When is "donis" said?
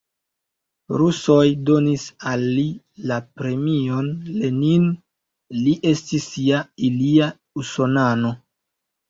1.69-2.05